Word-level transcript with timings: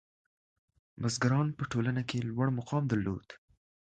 •بزګران 1.01 1.47
په 1.57 1.63
ټولنه 1.71 2.01
کې 2.09 2.27
لوړ 2.29 2.47
مقام 2.59 2.83
درلود. 2.91 3.27